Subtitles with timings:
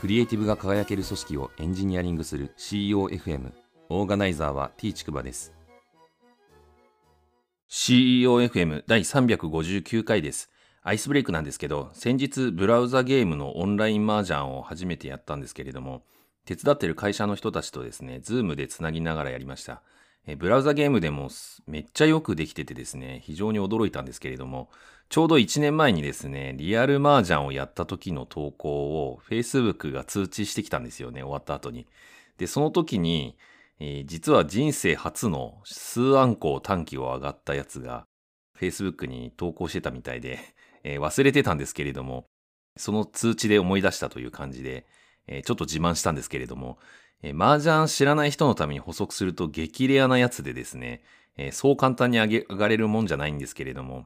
[0.00, 3.52] クリエイティブが輝ける組織をエンジニアリングする CEOFM
[3.90, 5.52] オーガナイザーは T ちくばです。
[7.68, 10.50] CEOFM 第359回です。
[10.82, 16.02] アイスブレイクなんですけど先日ブラウザゲームのオンライン麻雀を初めてやったんですけれども
[16.46, 19.82] 手伝ってる会社の人たちとですね Zoom でつなぎながらやりました。
[20.26, 21.30] えブラウザゲームでも
[21.66, 24.70] めっちゃよくできててですね、非常に驚いたんですけれども、
[25.08, 31.86] ちょうど1年前にですね、リアル麻雀をやった時の投稿を Facebook が通知してきたんですよね、終わった後に。
[32.38, 33.36] で、その時に、
[33.80, 38.04] えー、実は人生初の数暗号短期を上がったやつが
[38.58, 40.38] Facebook に投稿してたみたいで、
[40.84, 42.26] えー、忘れてたんですけれども、
[42.76, 44.86] その通知で思い出したという感じで、
[45.26, 46.78] えー、ちょっと自慢したんですけれども、
[47.22, 51.02] えー、麻雀知らない人のために補足すると激レアなやつでですね、
[51.36, 54.04] えー、そう簡単に上げ上がれるもんじゃないんですけれども、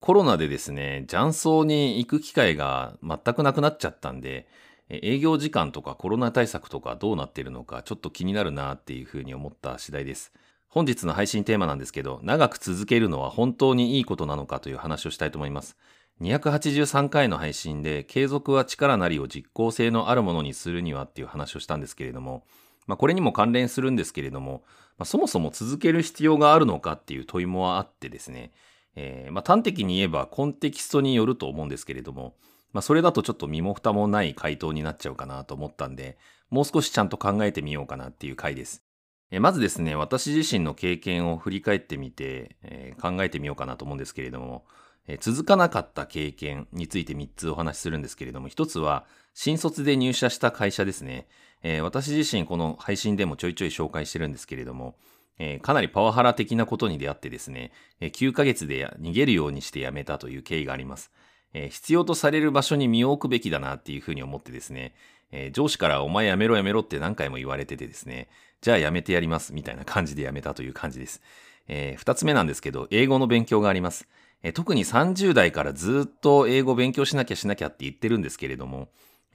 [0.00, 4.46] コロナでですね、雀荘に行く機会が全くなくなっちゃったんで、
[4.90, 10.32] 営業時間とかコロナ対策とかどうなってるのかちょっと気になるなっていうふうに思った次第です。
[10.68, 15.76] 本日の配信テーマなんですけど、長く続けるのは本当にいいことなのかという話をしたいと思います。
[16.20, 22.44] 283回の配信で継続は力なりを実効性のあるものにするにはっていう話をしたんですけれども、
[22.86, 24.62] まあ、これにも関連するんですけれども、
[24.98, 28.52] まあ、そもそも続ける必要があるのかっていう問いもあってですね、
[28.96, 32.34] えー、まあ、端的に言えばコンテキストによると思うんですけれども、
[32.72, 36.18] まあ、それだとちょっと身も蓋もない回答になっちゃうかなと思ったんで、
[36.50, 38.82] もう少しちゃんと考えてみようかなっていう回です。
[39.30, 44.64] えー、まずですね、私自身の経験を振り返ってみて、えー、考えてみようかなと思うんですけれども、
[45.06, 49.04] え続かなかった経験について3つお話しするんですけれども、1つは
[49.34, 51.26] 新卒で入社した会社ですね。
[51.64, 54.94] えー、私自身この配信でもちょいちょい紹介してるんですけれども、
[55.38, 61.10] えー、かなりパワハラ的なことに出会ってですね、えー、9ヶ月で逃げるようにして辞めたという経緯があります。
[61.54, 64.94] えー、必要とされる場所に身を置くべきだなっていうふうに思ってですね、
[65.32, 68.28] えー、上司からお前辞めろ辞めろって何回も言われててですね、
[68.60, 71.22] じゃあ辞めてやりますみたいな感じで辞めたという感じです。
[71.66, 74.06] えー、二つ目なんですけど、英語の勉強があります。
[74.42, 78.88] えー、特に30代からずっと英語勉強しなきゃしなきゃって言ってるんですけれども、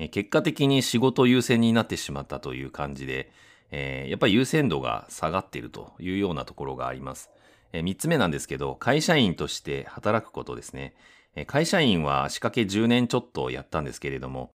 [0.08, 3.32] 結果的に仕事優先になってしまったという感じで、
[3.72, 7.30] えー、やっぱり優先度が下がっているというようなところがあります。
[7.74, 10.96] えー、3つ目なんですけど、会社員として働くことですね。
[11.36, 14.52] えー、会社員は仕掛け10年ちょっとやったんですけれども、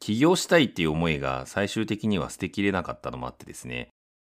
[0.00, 3.88] 起業したいっていう思いが最終的には捨てきれなかったのもあってですね、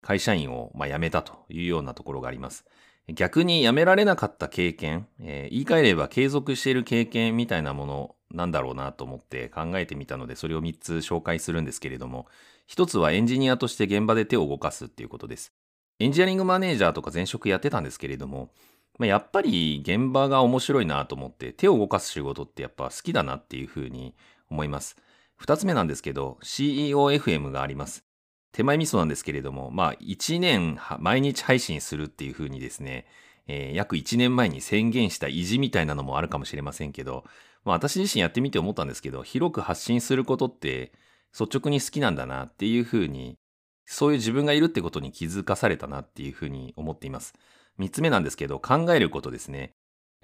[0.01, 2.65] 会社員をま辞めたというようなところがあります。
[3.13, 12.27] 逆に辞められなかった経験、えー、言い換えれば継続している経験みたいなものなんだろうなと思って考えてみたので、それを3つ紹介するんですけれども、
[12.69, 15.53] 1つはエンジニアとして現場で手を動かすっていうことです。
[15.99, 18.51] エンジニアリングマネージャーとか前職やってたんですけれども、
[18.99, 24.15] まあ、やっぱり現場が面白いなと思って手を動かす仕事ってやっぱ好きだなっていうふうに
[24.49, 24.97] 思います。
[25.41, 28.03] 2つ目なんですけど、CEOFM があります。
[28.51, 33.05] 手前味噌なんですけれども、まあ、1年毎日配信するっていうふうにですね、
[33.51, 37.25] えー、約1年前に宣言した意地みたいなのもあるかもしれませんけど、
[37.65, 40.91] まあ、私自身やってみて思ったんですけど、広く発信することって
[41.37, 43.37] 率直に好きなんだなっていうふうに、
[43.85, 47.33] そういう自分がいるってことに気づかされたなっていうふうに思っています。
[47.79, 49.73] 3つ目なんですけど、考えることですね。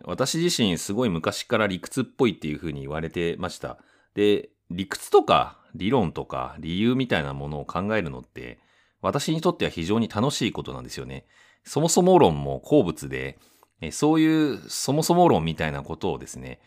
[0.04, 3.80] 私自身すごい昔から理屈っぽいっていうふうに言われてました。
[4.14, 8.60] で、理屈とか理論とか理由みたいなものを考えるのって、
[9.02, 11.26] 私にとっては非常に楽しいことなんですよね。
[11.66, 13.38] そもそも論も好物で、
[13.92, 16.62] そういうそもそも論みたいなことをですね、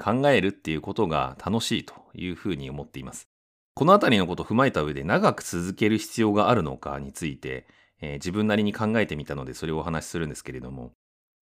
[0.00, 3.28] 考えるっていうことが楽しいというふうに思っています。
[3.74, 7.66] このあたりのことを踏まえた上で長く続ける必要があるのかについて、
[8.00, 10.92] 自分なりに考えてみたのでそれをお話しするんですけれども、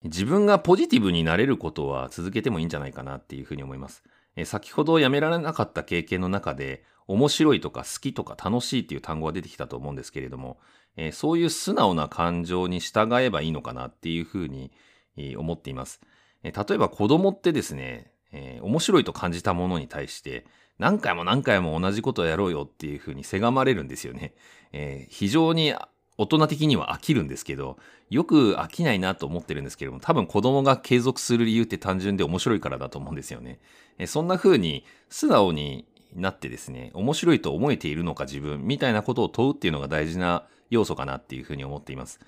[0.04, 4.02] 自分がポジティブになれることは続けてもいいんじゃないかなっていうふうに思います。
[4.44, 10.58] 先ほどやめられなかった経験の中で、面白いとか好きとか楽しいっていう単語が出てきたと思うんですけれども、
[10.96, 14.72] えー、そういう素直な感情に従えばいいのかなっていうふうに、
[15.18, 16.00] え思っています。
[16.42, 20.44] えー、例えば子供ってですね、えー、面白いと感じたものに対して
[20.78, 24.34] 何回も何回も同じことをやろうよっていうふうにせがまれるんですよね。
[24.72, 25.74] えー、非常に
[26.18, 27.78] 大人的には飽きるんですけど、
[28.10, 33.60] よく飽きないなと思ってるんですけれども、多分子供が継続する理由って単純で面白いからだと思うんですよね。
[33.98, 35.86] え、そんな風に素直に
[36.16, 42.20] なってですね、面白いと思えているのか自分みたいなことを問うっていうのが大事な要素かなっていうふうに思っています。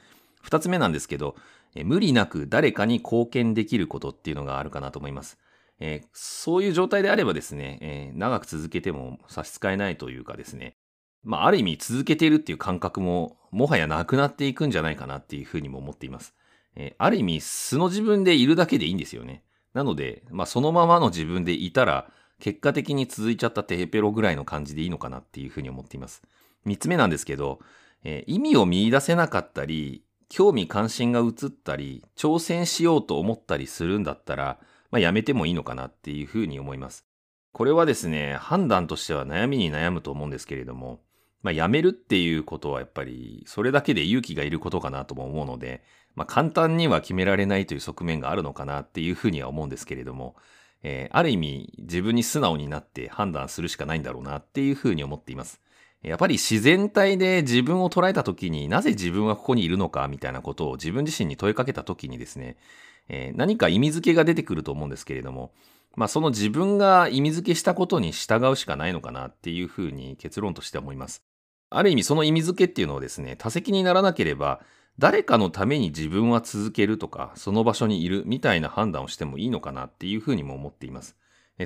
[0.42, 1.36] 二つ目なんですけど、
[1.74, 5.38] え無理なく誰かに貢献できることっていうのがあるかなと思います。
[5.80, 10.76] えー、そういう状態であればですね、えー、長く続けても差し支えないというかですね、
[11.22, 16.34] まあ、ある意味続けているっていう感覚ももはやなくなっていくんじゃないかなっていうふうにも思っています。
[16.74, 19.44] えー、ある意味素の自分でいるだけでいいんですよね。
[19.74, 26.22] なので、まあ、そのままの自分でいたら結果的に続いちゃったテヘペロぐらいの感じでいいのかなっていうふうに思っています。
[26.64, 27.60] 三つ目なんですけど、
[28.04, 34.58] えー、意味を見出せなかったり、興味関心が移ったり、挑戦しようと思ったりするんだったら、
[34.90, 37.06] まあ、やめてもいいのかなっていうふうに思います。
[37.52, 41.00] これはですね、判断としては悩みに悩むと思うんですけれども、
[41.42, 45.82] まあ、やめるっていうことはやっぱり、それだけで勇気がいることかなとも思うので、
[46.14, 50.36] まあ、簡単には決められないという側面があるのかなっていうふうには思うんですけれども、
[50.82, 55.60] えー、ある意味自分に素直になって判断するしかないんだろうなっていうふうに思っています。
[56.02, 62.56] やっぱり自然体で自分を捉えた時になぜ自分はここにいるのかみたいなことを自分自身に問いかけた時にですね、
[63.08, 65.52] えー、何か意味付けが出てくると思うんですけれども、
[65.96, 71.24] まあその自分が意味付けしたことに従うしかないのかなっていうふうに結論として思います。
[71.70, 74.60] ある意味その意味付けっていうのをですね、多責にならなければ
[74.98, 81.16] 誰かのために自分は続けるとか、その場所にいるみたいな判断をしてもいいのかなっていうふうにも思っています。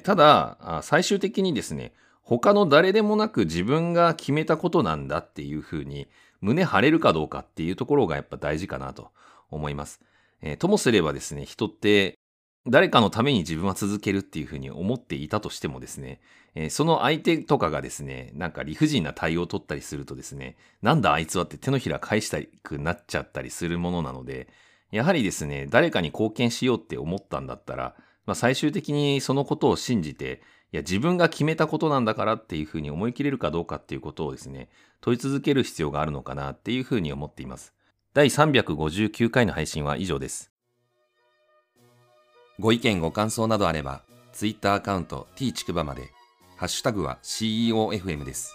[0.03, 1.93] ただ、最終的にですね、
[2.23, 6.09] 他の誰でもなく自分が決めたことなんだっていうふうに
[6.41, 9.11] 胸張れるかどうかっていうところがやっぱ大事かなと
[9.51, 10.01] 思います。
[10.43, 12.19] えー、ともすればですね、人って
[12.67, 16.21] 誰かのために自分は続けるっていうふうに思っていたとしてもですね、
[16.55, 24.49] えー、その相手とかがですね、なんか理不尽な対応を取ったりするとですね、なんだあいつはって手のひら返したくなっちゃったりするものなので、
[24.93, 30.43] やはりですね、誰かに貢献しようって思ったんだったら、まあ、最終的にそのことを信じて、
[30.73, 34.69] いや、自分が決めたことなんだからっていうふうに思い切れるかどうかっていうことをですね、
[35.01, 37.75] 問い続ける必要があるのかなっていうふうに思っています。
[38.15, 40.52] 第359回の配信は以上です。
[42.63, 46.13] ご意見ご感想などあれば、ツイッターアカウント t ちくばまで、
[46.57, 48.55] ハッシュタグは CEOFM です。